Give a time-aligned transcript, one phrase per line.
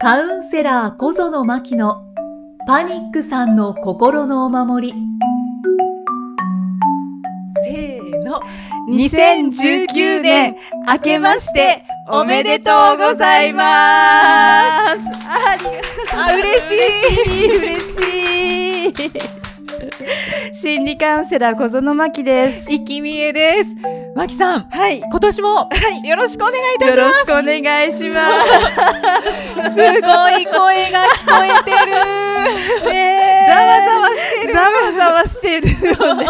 [0.00, 2.04] カウンセラー小園真希の
[2.68, 4.94] パニックさんの心のお守り。
[7.64, 8.40] せーの。
[8.92, 10.54] 2019年
[10.86, 13.66] 明けましておめでとうございます
[15.26, 15.64] あり
[16.16, 17.58] があ、嬉しい。
[17.58, 19.37] 嬉しい嬉しい
[20.68, 23.70] 心理カウンセラー小園真希ですいきみえです。
[24.14, 25.48] 真希さん、はい今年も
[26.04, 27.18] よろしくお願いいたよろします。
[27.20, 28.22] しくお願いしま
[29.64, 32.90] すすごい声が聞こえてる。
[32.90, 34.52] ねざわざわしてる。
[34.52, 35.68] ざわざわしてる
[36.04, 36.26] よね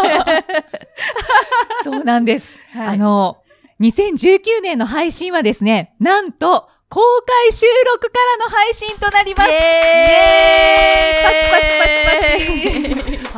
[1.82, 2.60] そうなんです。
[2.74, 3.38] はいあの、
[3.80, 9.50] 2019年の配信はですね、なんと、公開収録からの配信となります。
[9.50, 13.38] イエーイパチパチパチパ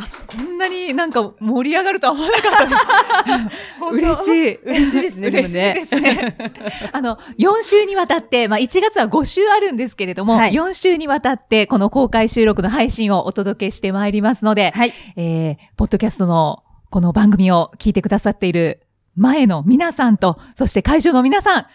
[0.61, 3.61] なになんか盛り上がるとは思わなかったです。
[3.91, 4.55] 嬉しい。
[4.63, 6.35] 嬉しいですね嬉しいですね。
[6.93, 18.81] あの、4週にわたって、まあ1月は5週あるんですけれども、はい4週にわたってこの公開収録の配信をお届けしてまいりますので、はいえー、ポッドキャストのこの番組を聞いてくださっている
[19.15, 21.65] 前の皆さんと、そして会場の皆さん、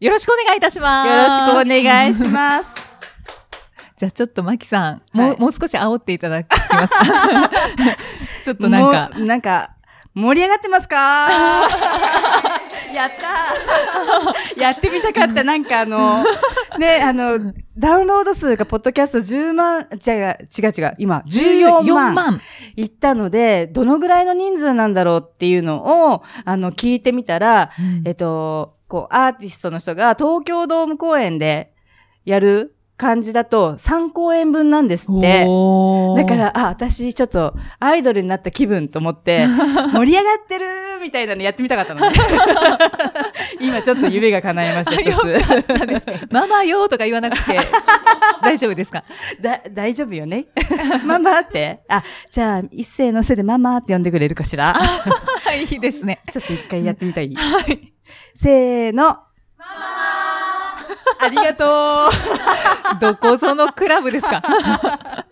[0.00, 1.08] よろしくお願いいたします。
[1.08, 2.95] よろしくお願いします
[3.96, 7.50] じゃあちょっとマキさん、もう、はいもう少し煽っていただきますか？
[8.44, 9.70] ちょっとなんか、なんか、
[10.14, 10.96] 盛り上がってますか？
[12.94, 15.44] やったー やってみたかった。
[15.44, 16.24] なんかあの、
[16.78, 17.38] ね、あの、
[17.76, 22.12] ダウンロード数がポッドキャスト10万、違う、違う違う、今、14万。
[22.12, 22.40] 14万。
[22.76, 27.70] 行ったので、どのぐらいの人数なんだろうっていうのを、あの、聞いてみたら、
[28.04, 31.72] えっと、こう、アーティストの人が東京ドーム公演で
[32.24, 35.40] やる感じだと3公演分なんですって。
[36.16, 39.46] だか、ら、あ、私ちょっとアイドルになった気分と思って、
[39.92, 40.64] 盛り上がってる
[41.02, 42.16] みたいなのやってみたかったのね。
[43.60, 46.26] 今ちょっと夢が叶いました、一よかったです。
[46.30, 47.58] ママよとか言わなくて、
[48.42, 49.04] 大丈夫ですか？
[49.38, 49.42] つ。
[49.42, 50.46] だ、大丈夫よね
[51.04, 51.80] ママって。
[51.88, 54.72] あ、じゃあ、一斉のせでママって呼んでくれるかしら？
[54.74, 56.20] はい、いいですね。
[56.32, 57.34] ちょっと一回やってみたい。
[57.34, 57.92] はい。
[58.34, 59.04] せーの。
[59.04, 59.12] マ
[59.58, 60.15] マ
[61.20, 62.10] ありがとう。
[63.00, 64.42] どこぞのクラブですか？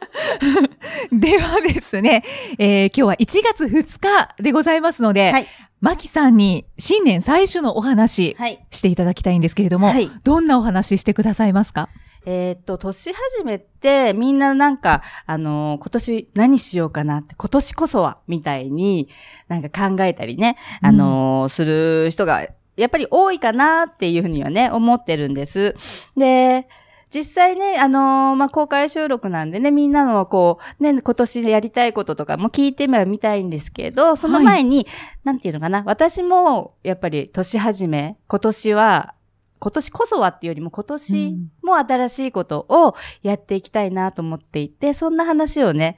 [1.12, 2.22] ではですね、
[2.58, 5.46] えー今日は1月2日でございますので、はい。
[5.80, 8.64] マキさんに新年最初のお話はい。
[8.70, 10.10] していただきたいんですけれども、はい。
[10.22, 11.88] どんなお話してくださいますか？
[12.26, 19.10] えーっと、年始めって、みんななんか、あのー今年何しようかなって、今年こそは、みたいに、
[19.48, 22.46] なんか考えたりね、あのーする人が、
[22.76, 25.74] やっぱり多いかなっていうふうにはね、思ってるんです。
[26.16, 26.66] で、
[27.14, 34.84] 実際ね、あのーまあ、公開収録なんでね、みんなのこう、ね、今年やりたいこととかも聞いてみたいんですけど、その前に、
[35.22, 39.14] なんていうのかな、私も、やっぱり年始め、今年は、
[39.60, 45.96] 今年こそはっていうよりも今年も新しいことをやっていきたいなと思っていて、そんな話をね、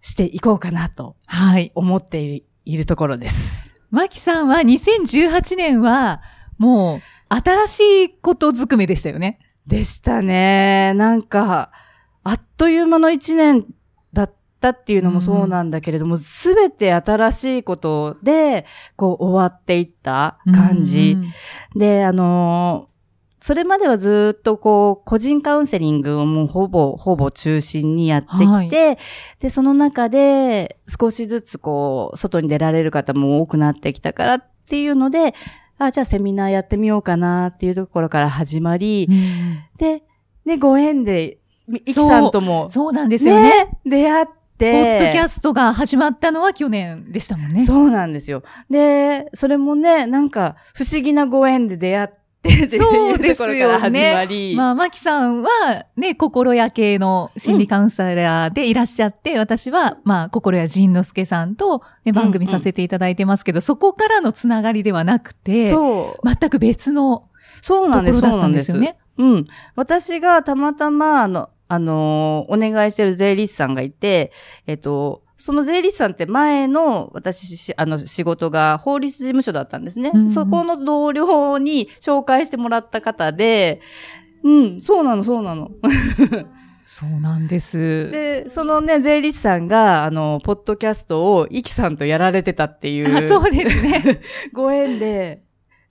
[0.00, 1.70] していこうかなとはい。
[1.76, 3.71] 思っているところです。
[3.92, 6.22] マキさんは2018年は、
[6.56, 9.38] もう、新しいことずくめでしたよね。
[9.66, 10.94] でしたね。
[10.94, 11.70] なんか、
[12.24, 13.66] あっという間の一年
[14.14, 18.64] だったっていうのもそうなんだけれども、すべ、て新しいことで、
[18.96, 21.18] こう終わっていった感じ。
[21.18, 22.91] うんで、あのー
[23.42, 28.98] それまではずっとこう、個人カウンセリングをもうほぼ、ほぼ中心にやってきて、
[29.40, 35.34] で、その中で少しずつこう、外に出られる方も多くなってきたからっていうので、
[35.76, 40.04] あ、じゃあセミナーやってみようかなっていうところから始まり、うんで、
[40.44, 41.38] ね、ご縁で、
[41.68, 43.64] いきさんとも、そうなんですよね。
[43.64, 44.26] ね、出会っ
[44.56, 47.66] て、ポッドキャストが始まったのは去年でしたもんね。
[47.66, 48.44] そうなんですよ。
[48.70, 54.14] で、それもね、なんか不思議なご縁で出会ってってそうですいうところからよ始ね。
[54.14, 67.28] まり、まあ、マキさんはね、心屋系の心理カウンセラーでいらっしゃって、私は、まあ、心屋仁之助さんと、ね、番組させていただいてますけど、そこからのつながりではなくて、そう、全く別の
[67.60, 68.96] そうなんです、ところだったんんですよね。
[69.18, 69.46] うん。
[69.76, 74.30] 私がたまたま、あの、あのーお願いしてる税理士さんがいて、
[74.66, 80.12] えっと、その税理士さんって前の私し、あの、仕事が法律事務所だったんですね。
[80.14, 83.80] うんうんそこの同僚に紹介してもらった方で、
[84.44, 85.72] うん、そうなの、そうなの。
[86.86, 88.08] そうなんです。
[88.12, 93.16] で、そのね、税理士さんが、あの、ポッドキャストを、イキさんとやられてたっていう。
[93.16, 94.20] あそうですね。
[94.54, 95.42] ご縁で、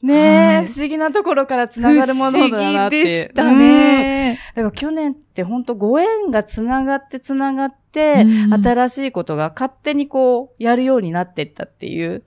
[0.02, 2.50] ねえ、はい不思議なところから繋がるものだなって。
[2.50, 4.40] 不思議でしたね。
[4.56, 12.24] だから去年って本当ご縁がつながってつながって、うん新しいことが勝手にこう、やるようになっていったっていう。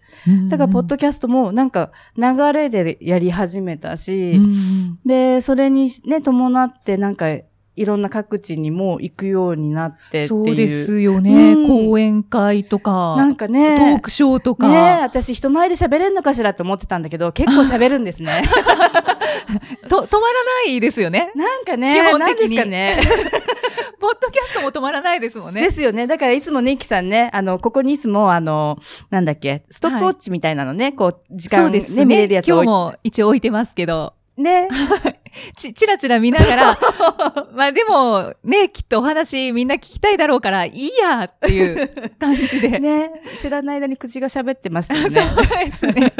[0.50, 7.27] だから、ポッドキャストもなんか流れでやり始めたし、うんで、それにね、伴ってなんか、
[7.76, 10.29] いろんな各地にも行くようになってっていう。
[10.29, 11.55] そうですよね。
[11.55, 13.79] うん講演会とか、なんかね。
[13.79, 18.43] トークショーとか、ねえ、私人前で喋れんのかしらって思ってたんだけど、結構喋るんですね。
[19.88, 21.32] と、止まらないですよね。
[21.35, 22.94] なんかね、基本的にですかね。
[24.00, 25.62] ポッドキャストも止まらないですもんね。
[25.62, 26.06] ですよね。
[26.06, 28.79] だからいつもね、イキさんね、あの、ここにいつも、あの、
[29.11, 32.05] なんだっけ、ストップウォッチみたいなのね、こう、時間ね、ね。
[32.05, 34.69] 見れるやつ今置い日も一応置いてますけど、ね。
[35.56, 36.78] ち、ちらちら見ながら、
[37.54, 42.78] まあでも、ね、きっとお話みんな聞きたいだろうから、いいやっていう感じで。
[42.81, 43.10] ね。
[43.36, 45.10] 知らない間に口が喋ってましたよね。
[45.10, 46.12] そうですね。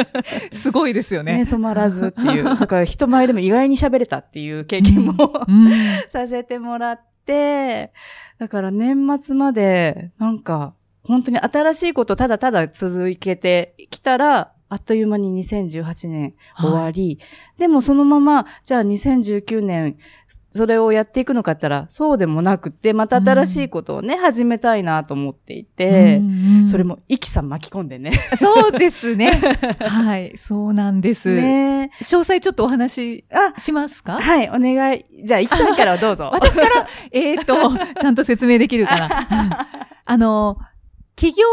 [0.50, 1.43] すごいですよね、ね。
[1.44, 2.44] 止まらずっていう。
[2.44, 5.69] だから人前でも意外に喋れたっていう経験も、うん
[6.11, 7.93] させてもらって、
[8.38, 17.21] だから年末まで、なんか、本当に新しいことただただ続けてきたら、あっという間に2018年終わり、
[17.59, 19.97] でもそのまま、じゃあ2019年、
[20.50, 28.11] それをやっていくのかったら、そうでもなくって、また新しいことをね、始めたいなと思っていて、うんうんそれも、イキさん巻き込んでね。
[28.37, 29.31] そうですね。
[29.79, 31.29] はい、そうなんです。
[31.29, 34.21] ね詳細ちょっとお話あ、しますか？
[34.21, 35.05] はい、お願い。
[35.25, 36.31] じゃあ、イキさんからどうぞ。
[36.35, 37.55] 私から、えっと、
[38.00, 39.69] ちゃんと説明できるかな。
[40.05, 40.59] あの、
[41.15, 41.47] 起業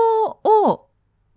[0.44, 0.88] を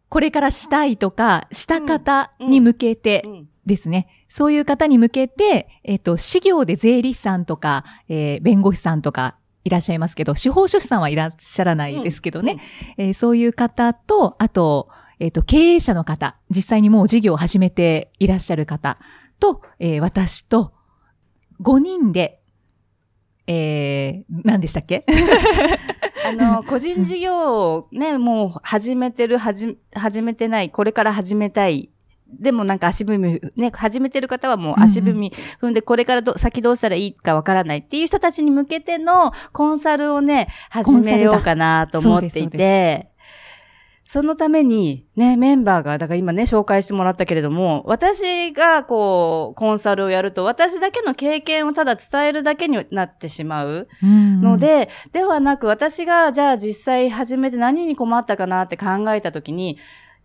[0.08, 3.48] これからしたいとか、した方に向けてうん。
[3.66, 4.08] ですね。
[4.28, 12.58] そういう方に向けて、えっと、事業で税理士さんとか、えー弁護士さんとかいらっしゃいますけど、司法書士さんはいらっしゃらないですけどね。
[12.98, 18.98] えーそういう方と、あと、えっ、と、経営者の方、実際にもう事業を始めていらっしゃる方
[19.40, 20.72] と、えー私と、
[21.62, 22.40] 5人で、
[23.46, 25.06] えー、何でしたっけ？
[26.24, 31.90] あの、 個人事業をね、もう始めてる、はじ、始めてない、これから始めたい。
[32.26, 37.78] でもなんか足踏み、ね、始めてる方はもう足踏み踏んで、これからど先どうしたらいいかわからない。
[37.78, 43.10] っていう人たちに向けてのコンサルをね、始めようかなと思っていそうですそうて、
[44.06, 53.88] そのために、ね、メンバーが、だから今ね、紹介してもらったけれども、私がこう、コンサルをやると、私だけの経験をただ伝えるだけになってしまう。
[54.02, 59.78] のの、で、ではなく私がじゃあ実際始めて何に困ったかなって考えたときに、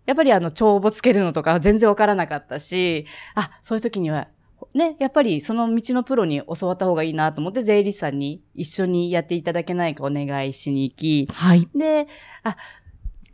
[0.06, 3.06] やっぱりあの帳簿つけるのとか全然わからなかったし、
[3.36, 4.28] あ、そういう時には、
[4.74, 11.68] ね、やっぱりその道のプロに教わった方がいいなと思って税理士さんに一緒にやっていただけないかお願いしに行き、はい。
[11.76, 12.08] で、
[12.44, 12.58] あ、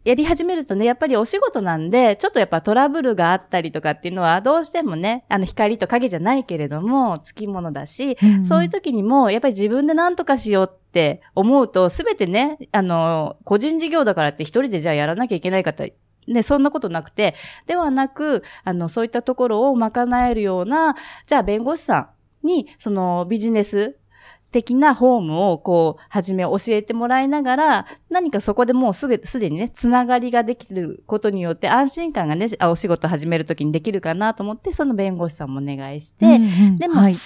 [0.06, 15.84] やり始めるとね、やっぱりお仕事なんで、ちょっとやっぱトラブルがあったりとかっていうのは、どうしてもね、あの光と影じゃないけれども、つきものだし、そういう時にも、やっぱり自分で何とかしようって思うと、すべてね、あの、個人事業だからって一人でじゃあやらなきゃいけない方、
[16.28, 17.34] ね、そんなことなくて、
[17.66, 22.12] ではなく、あの、そういったところを賄えるような、じゃあ弁護士さ
[22.44, 23.98] んに、そのビジネス
[24.56, 36.40] 的なホームをこう、はじめ教えてもらいながら、何かそこでもうすぐ、すでにね、つながりができることによって安心感がね、あお仕事始めるときにできるかなと思って、その弁護士さんもお願いして、
[36.78, 37.18] でもはい、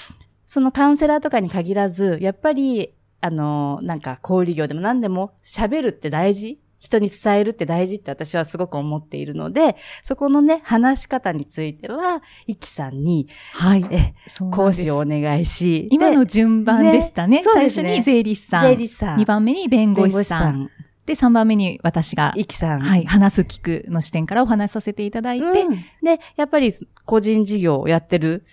[0.47, 13.85] そのカウンセラーとかに限らず、やっぱり、あの、なんか、小売業でも何でも喋るって大事人に伝えるって大事って私はすごく思っているので、そこのね、話し方については、イキさんに、はい。
[13.91, 14.13] え、
[14.51, 17.37] 講師をお願いし、今ので順番でしたね。
[17.37, 18.63] ね最初に税理士さん。
[18.63, 20.71] 税理士さん、2番目に弁護士さん。
[21.05, 22.81] で、3番目に私が、イキさん。
[22.81, 26.71] はい、話す聞くの視点からお話しさせていただいて、うんで、やっぱり
[27.05, 28.45] 個人事業をやってる、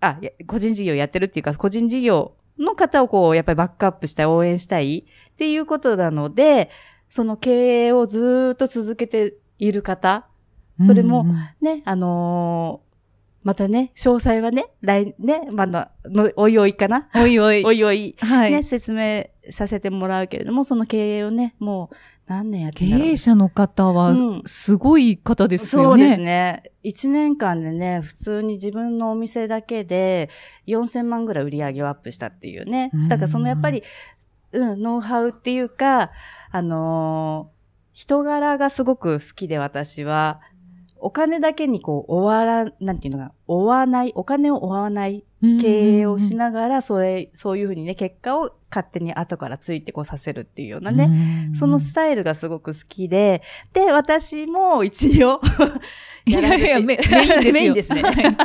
[0.00, 6.70] あ、個人事業やってるっていうか、個人事業の方をこう、やっぱりバックアップしたい、応援したいっていうことなので、
[7.08, 10.26] その経営をずーっと続けている方、
[10.84, 12.86] それもうんうんね、あのー
[13.46, 17.64] またね、詳細はね、来、ね、まだ、の、おいおいかなおいおい。
[17.64, 18.50] おいおい、はい。
[18.50, 21.96] ね、説明させてもらうけれども、その経営をね、もう
[22.26, 26.08] 何年やって経営者の方はうん、すごい方ですそうよね。
[26.08, 26.72] ですね。
[26.82, 30.28] 一年間でね、普通に自分のお店だけで
[30.66, 33.08] 4000万ぐらい売り上げをアップしたっていうねうん。
[33.08, 33.84] だからそのやっぱり、
[34.50, 36.10] うん、ノウハウっていうか、
[36.56, 37.56] あのー
[37.96, 40.42] 人柄がすごく好きで私は、
[40.98, 45.24] お金だけにこう、終わら、なんていうのかな、追わない、お金を追わない
[45.62, 53.40] 経営をしながら、それ、そういうふうにね、結果を勝手に後からついてこうさせるっていうようなね、ねそのスタイルがすごく好きで、
[53.72, 55.40] で、私も一応
[56.26, 57.48] いやいや、メメインですよ。
[57.52, 58.02] メインですね。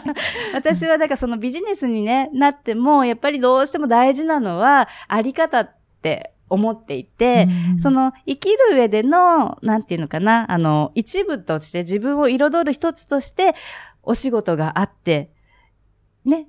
[0.55, 13.55] 私はだからそのビジネスにね、なっても、やっぱりどうしても大事なのは、あり方って思っていて、うんその生きる上での、なんていうのかな、あの、一部として自分を彩る一つとして、
[14.03, 15.31] お仕事があって、
[16.25, 16.47] ね、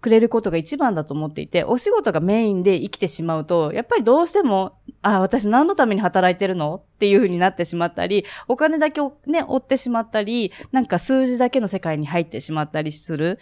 [0.00, 6.82] くれることが一番だと思っていて、お仕事がメインで生きてしまうと、やっぱりどうしても、あ、私何のために働いてるの？
[6.96, 13.38] っていう風になってしまったり、お金だけをね、追ってしまったり、なんか数字だけの世界に入ってしまったりする。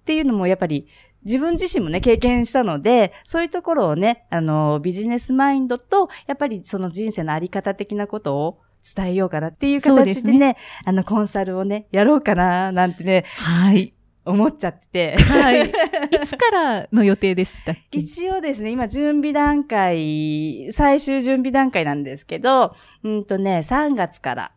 [0.00, 0.88] っていうのもやっぱり
[1.24, 8.60] 自分自身もね、経験したので、そういうところをね、あの、ビジネスマインドと、やっぱりその人生のあり方的なことを
[8.94, 13.24] 伝えようかなっていう形でね、でねあの、コンサルをね、やろうかな、なんてね。
[13.36, 13.94] はい。
[14.24, 15.16] 思っちゃってて。
[15.16, 15.66] はい。
[16.12, 17.98] いつからの予定でしたっけ？
[17.98, 24.52] 一応ですね、今準備段階、最終準備段階なんですけど、うんとね、3月から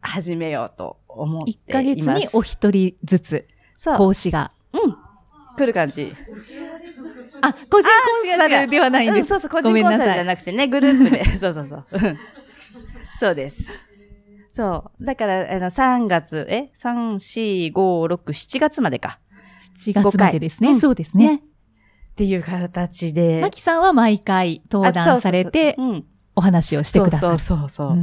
[0.00, 1.68] 始めようと思っています。
[1.70, 3.48] 1ヶ月にお一人ずつ、
[3.96, 4.52] 講師が。
[4.72, 5.07] うん。
[5.58, 6.14] 来る感じ。
[7.40, 9.24] あ、個人コンサルではないんです。
[9.24, 11.24] うん、そうそう、個人コンサルじゃなくてね、グループで。
[11.38, 11.86] そうそうそう。
[13.18, 13.70] そうです。
[14.50, 15.04] そう。
[15.04, 19.18] だから、あの、3月、え ?3、4、5、6、7月までか。
[19.80, 20.78] 7月までですね。
[20.78, 21.36] そうですね。
[21.36, 21.40] っ
[22.16, 23.40] ていう形で。
[23.40, 25.76] マキさんは毎回登壇されて、
[26.34, 27.38] お話をしてください。
[27.38, 27.96] そうそうそう。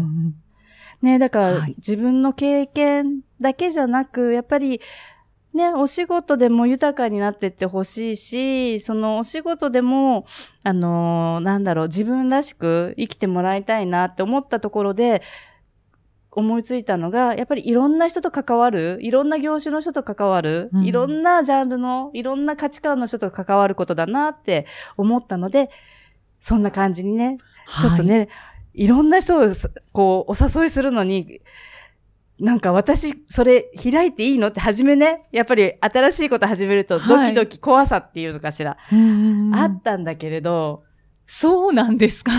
[1.01, 4.81] ね、だから、はい、自分の経験だけじゃなく、やっぱり、
[5.55, 10.25] ね、お仕事でも豊かになってってほしいし、そのお仕事でも、
[10.63, 15.21] あのー、なんだろう、自分らしく生きてもらいたいなって思ったところで、
[16.31, 24.65] 思いついたのが、やっぱりいろんな人と関わる、いろんな業種の人と関わる、うん、いろんなジャンルの、いろんな価値観の人と関わることだなって
[24.97, 25.69] 思ったので、
[26.41, 27.37] そんな感じにね、
[27.79, 28.23] ちょっとね、は
[28.73, 29.47] い、いろんな人を、
[29.93, 31.39] こう、お誘いするのに、
[32.39, 40.83] なんか私、それ開いていいのって初めね、やっぱり新しいこと始めるとドキドキ怖さっていうのかしら、はい、あったんだけれど、
[41.27, 42.31] そうなんですか？
[42.33, 42.35] え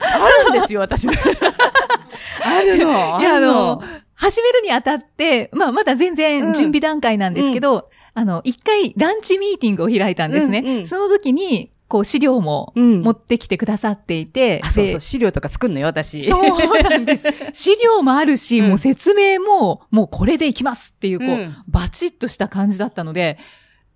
[0.00, 1.14] あるんですよ、私も。
[2.44, 3.20] あるの？
[3.20, 3.82] いや、あの、
[4.14, 7.82] 始めるにあたって、まあ、まだ全然準備段階なんですけど、うん、
[8.14, 10.62] あの、一回ランチミーティングを開いたんですね。
[10.64, 14.60] うんうん、その時に、こう資料も持ってきてくださっていて。
[14.62, 16.22] うん、あ、そうそう、資料とか作んのよ、私。
[16.22, 17.26] そうなんです。
[17.52, 23.38] 資料もあるし、うん、もう説明も、もうこれでいきますっていう、こう、うん、バチッとした感じだったので、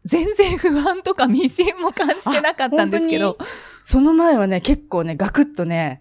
[0.05, 3.37] 全然不安とか未信も感じてなかったんですけど。
[3.85, 6.01] その前はね、結構ね、ガクッとね、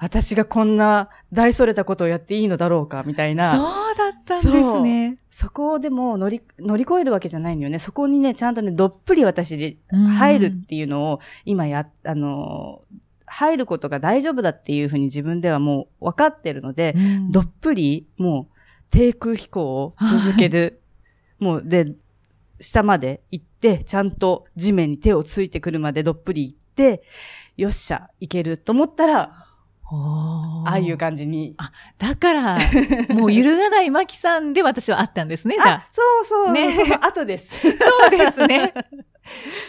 [0.00, 3.56] 私がこんな大それたことをやっていいのだろうか、みたいな。
[3.56, 5.18] そうだったんですね。
[5.30, 7.78] そこをでも乗り、乗り越えるわけじゃないんだよね。
[7.78, 12.82] そこにね、ちゃんとね、どっぷり私で入るっていうのを、今や、あの、
[13.26, 16.94] 入ることが大丈夫だっていうふうに自分ではもう分かってるので、
[17.30, 18.54] どっぷり、もう、
[18.90, 20.82] 低空飛行を続ける。
[21.40, 21.94] もう、で、
[22.60, 27.02] 下まで行って、ちゃんと地面に手をついてくるまでどっぷり行って、
[27.56, 29.46] よっしゃ、いけると思ったら、
[29.86, 31.54] ああいう感じに。
[31.58, 32.58] あ、だから、
[33.14, 35.88] もう揺るがないマキさんで私はあったんですね、じゃあ。
[35.90, 36.52] そうそう。
[36.52, 36.72] ね。
[36.72, 37.60] その後です。
[37.60, 37.68] そ
[38.06, 38.72] うですね。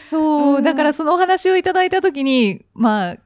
[0.10, 3.18] そう、だからそのお話をいただいたときに、まあ、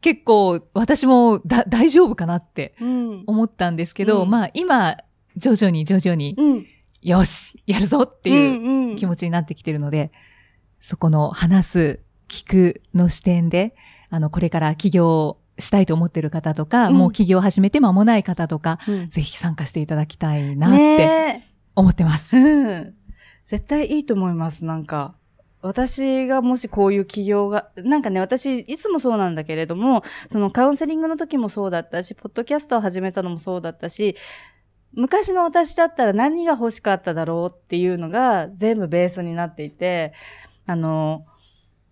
[0.00, 2.74] 結構私もだ大丈夫かなって
[3.26, 4.96] 思ったんですけど、うん、まあ今、
[5.36, 6.66] 徐々に徐々に、うん、
[7.02, 10.10] よし、やるぞっていう気持ちになってきてるので、うんうん、
[10.80, 13.74] そこの話す、聞くの視点で、
[14.10, 21.42] あの、これから起業したいと思ってる方とか、うん、もう起業始めて間もない方とか、うん、ぜひ参加していただきたいなって
[21.74, 22.36] 思ってます。
[22.36, 22.94] うん。
[23.46, 25.14] 絶対いいと思います、なんか。
[25.60, 34.16] 私がもしこういう起業が、なんかね、私、いつもそうなんだけれども、そのカウンセリングの時もそうだったし、ポッドキャストを始めたのもそうだったし、
[34.92, 40.12] 昔の私だったら何が欲しかっただろうっていうのが全部ベースになっていて、
[40.66, 41.26] あの、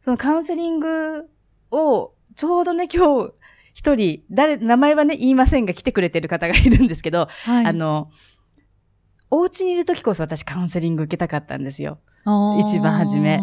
[0.02, 1.28] そのカウンセリング
[1.70, 3.32] をちょうどね、今日、
[3.76, 8.10] 一人、誰、名前はね、言いませんが来てくれてる方がいるんですけど、はい、あの、
[9.30, 11.98] お家にいる時こそ私カウンセリング受けたかったんですよ。
[12.58, 13.38] 一番初め。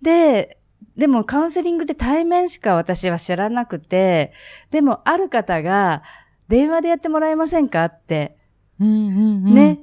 [0.00, 0.56] で、
[0.96, 4.32] でもカウンセリングって対面しか私は知らなくて、
[4.70, 6.04] でもある方が
[6.48, 8.38] 電話でやってもらえませんかって、
[8.80, 9.80] うんうんうん、ね。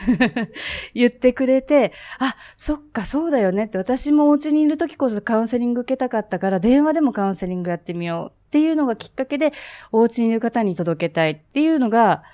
[0.92, 9.52] 言ってくれて、あ、そっか、そうだよねって、私もお家にいる時こそカウンセリング受けたかったから、電話でもカウンセリングやってみようっていうのがきっかけで、
[9.92, 12.24] お家にいる方に届けたいっていうのが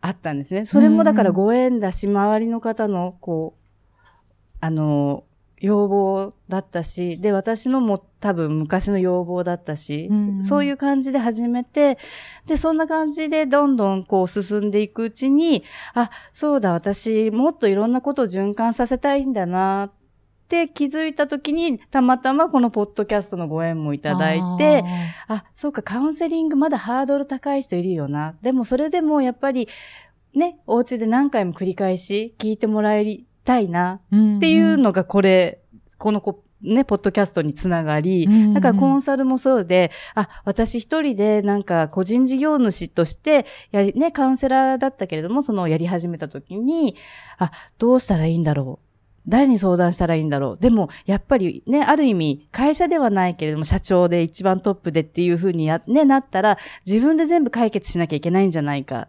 [0.00, 0.64] あったんですね。
[0.64, 5.22] それもだからご縁だし、周りの方の、こう、あの、
[5.60, 11.98] 要望だったし、で、私のも多分昔の要望だったし、うんうん、そういう感じで始めて、
[12.46, 15.62] で、そんな感じでどんどんこう進んでいくうちに、
[15.94, 19.92] あ、そうだ、私もっといろんなことを循環させたいんだなっ
[20.48, 24.84] て気づいた時に、たまたまこのポッドキャストのご縁もいただいて、
[25.28, 28.34] ああ、そうか、カウンセリングまだハードル高い人いるよな。
[28.42, 29.68] でもそれでもやっぱり、
[30.34, 35.60] ね、お家で何回も繰り返し聞いてもらえたいなっっていうのがこれ、
[35.98, 46.96] このこね、ポッドキャストにつながり、だからコンサルもそうで、あ、私一人でなんか個人事業主として、やり、ね、カウンセラーだったけれども、そのやり始めた時に、
[47.38, 48.85] あ、どうしたらいいんだろう。
[49.28, 50.58] 誰に相談したらいいんだろう？
[50.58, 59.08] でも、やっぱりね、ある意味、会社ではないけれども、社長で一番トップでっていうふうにや、ね、なったら、自分で全部解決しなきゃいけないんじゃないか、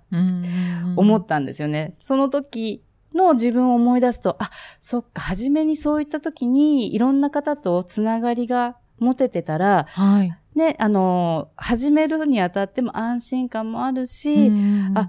[0.96, 1.94] 思ったんですよね。
[2.00, 2.82] その時
[3.14, 10.38] の自分を思い出すと、あ、そっか、初めにそういった時に、いろんな方とつながりが持ててたら、はい。
[10.56, 14.52] ね、あの、始めるにあたっても安心感もあるし、
[14.96, 15.08] あ、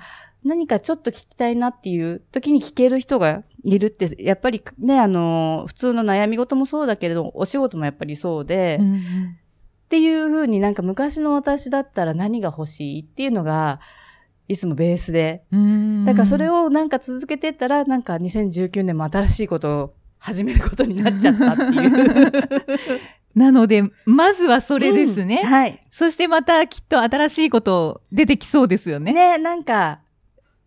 [0.49, 9.37] 何かちょっと聞きたいなっていう時に聞ける人がいるって、やっぱりね、あの、普通の悩み事もそうだけれど、お仕事もやっぱりそうで、うんうん、
[9.85, 13.81] っていうふうになんか昔の私だったら何が欲しいっていうのが、
[14.49, 15.45] いつもベースで。
[16.07, 23.01] だからそれをなんか続けてったら、なんか2019年も新しいことを始めることになっちゃったっていう。
[23.39, 25.43] なので、まずはそれですね。
[25.45, 25.87] うん、はい。
[25.91, 29.13] そしてまたきっと新しいこと出てきそうですよね。
[29.13, 30.01] ね、なんか、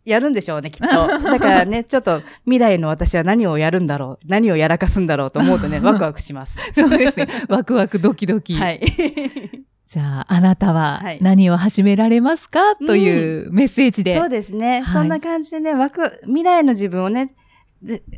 [0.06, 0.88] やるんでしょうね、きっと。
[1.30, 6.60] だからね、ちょっと未来の私は何をやるんだろう、何をやらかすんだろうと思うとね、ワクワクします。
[6.74, 7.28] そうですね。
[7.50, 8.56] ワクワクドキドキ。
[8.56, 8.82] はい。
[9.86, 17.36] じゃあ、あなたは何を始められますか、はい、というメッセージで、うん、そうですね、はい、そんな感じでね、ワク、未来の自分をね、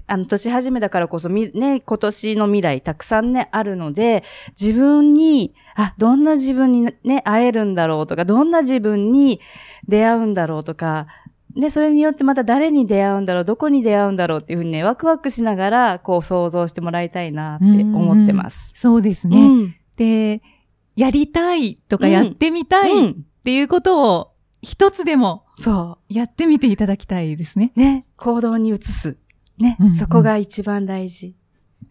[0.07, 4.23] あの、年始めだからこそ、み、ね、今年の未来たくさんね、あるので、
[4.59, 9.39] 自分に、あ、どんな自分にね、会えるんだろうとか、どんな自分に
[9.87, 11.07] 出会うんだろうとか、
[11.55, 18.71] で、それによってまた誰に出会うんだろう、どこに出会うんだろうっていうふうにね、ワクワクしながら、こう想像してもらいたいなって思ってます。
[18.75, 20.41] そうですね、うん、で、
[20.95, 26.13] やりたいとかやってみたいっていうことを一つでも、そう。
[26.13, 27.71] やってみていただきたいですね。
[27.75, 28.05] ね。
[28.15, 29.17] 行動に移す。
[29.59, 29.77] ね。
[29.79, 31.35] うんうん、そこが一番大事。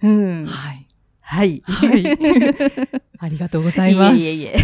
[0.03, 0.47] うん。
[0.47, 0.89] はい。
[1.21, 1.63] はい。
[1.65, 2.05] はい。
[3.19, 4.17] ありがとうございます。
[4.17, 4.57] いえいえいえ。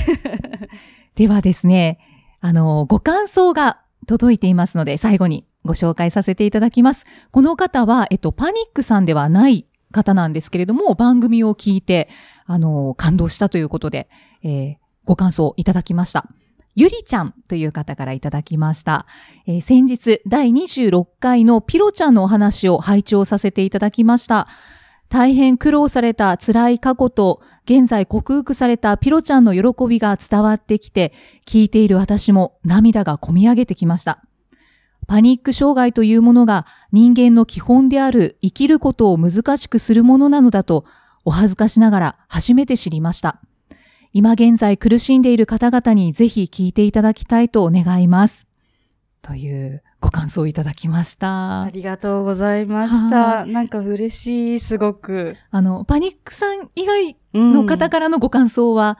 [1.14, 1.98] ではですね、
[2.40, 7.04] あの、ご感想が届いていますので、最後にご紹介させていただきます。
[7.30, 12.08] この方は、えっと、パニックさんではない方なんですけれども、番組を聞いて、
[12.46, 14.08] あの、感動したということで、
[14.42, 16.26] えー、ご感想いただきました。
[16.74, 19.06] ゆりちゃんという方からいただきました。
[19.46, 24.48] えー、先日、第26回のピロちゃんのお話を拝聴させていただきました。
[25.08, 31.12] 大変苦労された辛い過去と、現在克服されたピロちゃんの喜びが伝わってきて、
[31.46, 34.22] 聞いている私も涙がこみ上げてきました。
[35.06, 40.84] パニック障害というものが人間の基本である生きることを難しくするものなのだと、
[41.24, 43.40] お恥ずかしながら初めて知りました。
[44.12, 48.46] 今現在苦しんでいる方々にぜひ聞いていただきたいと願います。
[49.22, 51.62] というご感想いただきました。
[51.62, 53.46] ありがとうございました。
[53.46, 55.36] なんか嬉しい、すごく。
[55.50, 58.98] あの、パニックさん以外の方からのご感想は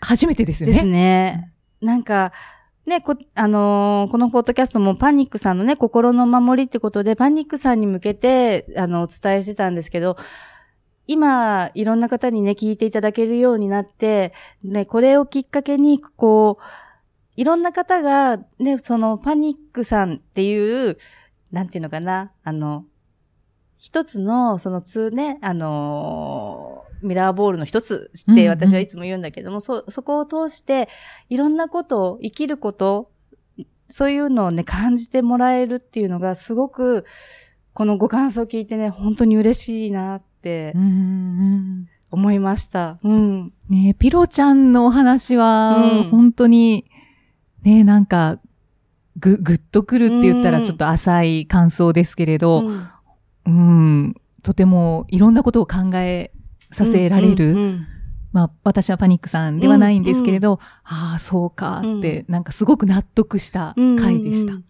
[0.00, 0.74] 初めてですよね。
[0.74, 1.54] ですね。
[1.80, 2.32] なんか、
[2.86, 10.16] ね、こ、あのー、このポッドキャストもパニックさんのね、心の守りってことで、パニックさんに向けて、あの、お伝えしてたんですけど、
[11.08, 14.32] 今、いろんな方にね、聞いていただけるようになって、
[14.62, 16.62] ね、これをきっかけに、こう、
[17.36, 20.98] いろんな方が、ね、そのパニックさんっていう、
[21.52, 22.84] なんていうのかな、あの、
[23.78, 30.88] 一つの、その通ね、あのミラーボールの一つって私はいつも言うんだけども、うんうん、そ、そこを通して、
[31.28, 33.10] いろんなことを、生きること、
[33.88, 37.04] そういうのをね、感じてもらえるっていうのが、すごく、
[37.74, 40.74] このご感想を聞いてね、本当に嬉しいなって、
[42.10, 42.98] 思いました。
[43.02, 43.52] うん。
[43.68, 46.86] ねピロちゃんのお話は、本当に、
[47.66, 48.38] ね、なんか、
[49.16, 52.62] ぐ、ぐっとくるって言ったらちょっと浅い感想ですけれど、
[53.44, 56.30] うん、ん、とてもいろんなことを考え
[56.70, 57.50] させられる。
[57.50, 57.86] うんうんうん、
[58.30, 60.58] まあ、私はパニックさんではないんですけれど、うん。
[60.58, 60.60] うん、
[61.10, 64.64] ああ、そうかって、なんかすごく納得した回でした、うんうんうん。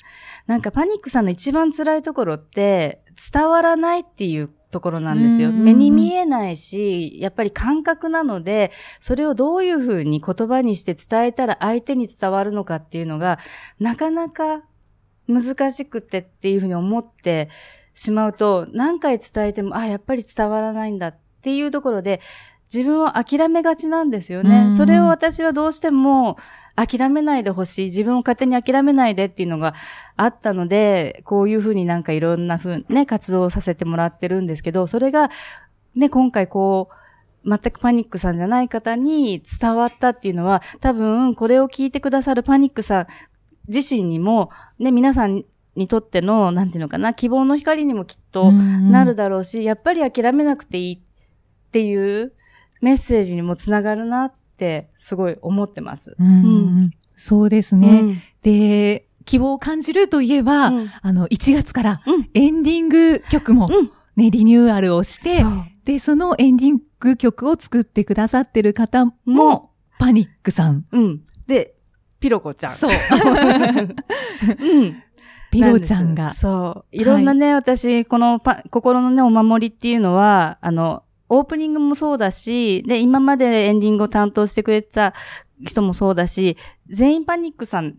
[0.47, 5.53] なんかパニックさんの一番辛いところって、伝わらないっていうところなんですよ。
[5.53, 13.39] 目に見えないし、やっぱり感覚なので、それをどういうふうに言葉にして伝えたら相手に伝わるのかっていうのが、
[13.79, 14.63] なかなか
[15.29, 17.49] 難しくてっていうふうに思って
[17.95, 22.21] しまうと、何回伝えても、あ、やっぱり伝わらないんだっていうところで、
[22.73, 24.71] 自分を諦めがちなんですよね。
[24.73, 26.37] それを私はどうしても、
[26.77, 27.85] 諦めないでほしい。
[27.87, 29.75] 自分を勝手に諦めないでっていうのが
[30.17, 35.31] あったので、こういうふうになんかいろんなふうね、活動をさせてもらってるんですけど、それが、
[35.95, 36.91] ね、今回こ
[37.45, 43.07] う、全くパニックさんじゃない方に伝わったっていうのは、多分これを聞いてくださるパニックさん
[43.69, 45.45] 自身にも、ね、皆さん
[45.77, 52.33] にとっての、なんていうのかな、希望の光にもきっとなるだろうし、やっぱり諦めなくていいっていう
[52.81, 56.17] メッセージにもつながるなって、すごい思ってます。
[56.19, 56.49] うんう
[56.87, 58.23] んそうですね。
[58.43, 65.45] で、希望を感じるといえば、うんあの、1月からうんエンディング曲もうんね、リニューアルをして
[65.85, 70.87] で、そのエンディング曲を作ってくださってる方も、もパニックさん。
[70.91, 71.23] うん。
[71.47, 71.75] で、
[72.19, 72.71] ピロコちゃん。
[72.73, 72.91] そう。
[74.59, 75.03] うん。
[75.51, 76.35] ピロちゃんが。
[76.35, 76.97] そう。
[76.97, 85.15] いろんなね、私、このパ、心のね、お守りっていうのは、あの、オープニングもそうだし、で、今までエンディングを担当してくれてた
[85.65, 86.57] 人もそうだし、
[86.89, 87.97] 全員パニックさん、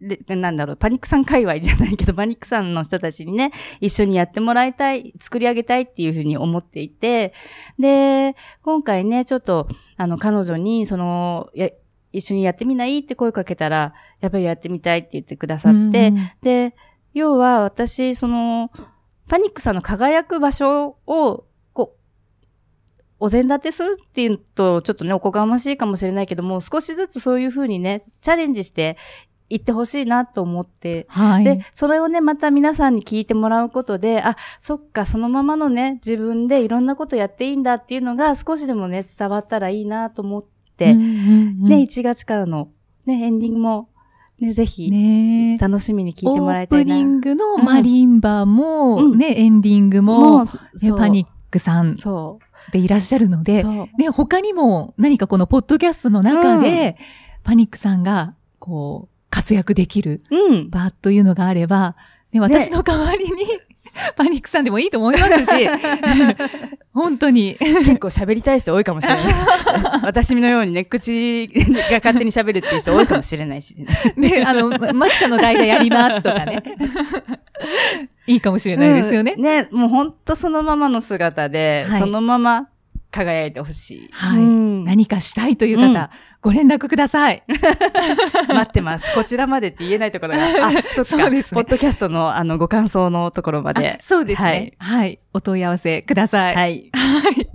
[0.00, 7.32] で、なんだろう、パニックさん界隈じゃないけど、パニックさんの人たちにね、一緒にやってもらいたい、作り上げたいっていうふうに思っていて、
[7.78, 11.70] で、今回ね、ちょっと、あの、彼女に、その、や、
[12.12, 12.98] 一緒にやってみない？
[12.98, 16.74] って声かけたら、やっぱりやってみたいって言ってくださって、うんで、
[17.14, 18.70] 要は私、その、
[19.28, 21.46] パニックさんの輝く場所を、
[23.22, 28.96] お膳立てするっていうと、ちょっとね、おこがましいかもしれないけども、少しずつそういうふうにね、チャレンジして
[29.48, 31.44] いってほしいなと思って、はい。
[31.44, 40.44] で、それをね、また皆さんに聞いてもらうことで、あ、そっか、そのままのね、自分でいろんなことやっていいんだっていうのが少しでもね、伝わったらいいなと思っ
[40.76, 41.08] て、うんうんう
[41.66, 41.68] ん。
[41.68, 42.70] ね、1月からの、
[43.06, 43.88] ね、エンディングも、
[44.40, 45.58] ね、ぜひ、ね。
[45.60, 46.96] 楽しみに聞いてもらいオープたいな。
[46.96, 49.16] ニングのマリンバも、うん。
[49.18, 50.46] ね、エンディングも、も
[50.96, 51.96] パニックさん。
[51.96, 52.40] そ
[52.72, 53.44] でいらっしゃるのう。
[53.44, 53.62] で。
[53.62, 56.96] ね、他にも何かこのポッドキャストの中で、
[57.44, 60.70] パニックさんが、こう、活躍できるうん。
[60.70, 61.96] 場というのがあれば、
[62.32, 63.30] ね、私の代わりに、
[64.16, 65.68] パニックさんでもいいと思いますし、
[66.94, 67.56] 本当に。
[67.60, 69.24] 結構喋りたい人多いかもしれない。
[70.02, 71.48] 私のようにね、口
[71.90, 73.76] が勝手に喋るっていう人多いかもしれないし、
[74.16, 74.30] ね。
[74.30, 76.62] ね、あの、まマキさんの代打やりますとかね。
[78.26, 79.34] いいかもしれないですよね。
[79.36, 82.68] うんね、もうほんとそのままの姿で、はいそのまま
[83.10, 84.08] 輝いてほしい。
[84.10, 84.61] はいうん
[84.92, 86.08] 何かしたいという方、うん
[86.42, 87.44] ご連絡ください。
[88.48, 89.14] 待ってます。
[89.14, 90.42] こちらまでって言えないところが。
[90.66, 91.04] あ、そ。
[91.04, 93.96] そうですねポッドキャストのあのご感想のところまであ。
[94.00, 95.20] そうですね、はい。
[95.32, 96.56] お問い合わせください。
[96.56, 96.90] はい。
[96.92, 97.48] はい。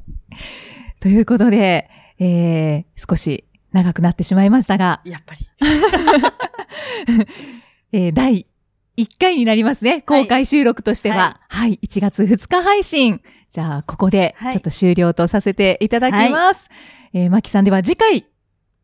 [1.01, 5.49] ということで、えー、少し長くなってしまいましたが、やっぱり。
[7.91, 8.47] えー、第
[8.97, 10.01] 1回になりますね。
[10.01, 11.39] 公開収録としては。
[11.49, 11.79] はい。
[11.83, 13.21] 1月2日配信。
[13.51, 16.67] じゃあ、ここではいちょっと終了とさせていただきます。
[17.13, 18.25] えー、マキさんでは次回、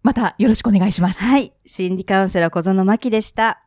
[0.04, 1.20] またよろしくお願いします。
[1.22, 1.52] はい。
[1.66, 3.64] 心理カウンセラー小園真希でした。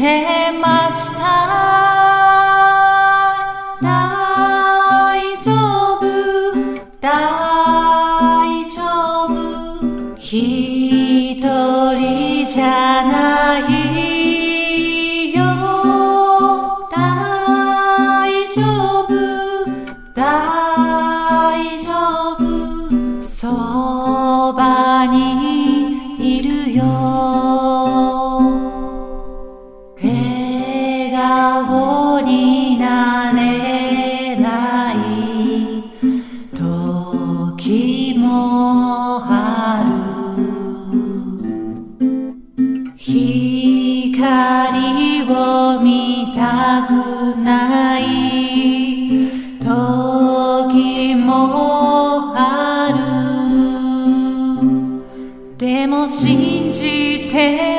[0.00, 0.39] じて
[50.70, 53.00] 時もある。
[55.56, 57.69] でも信じて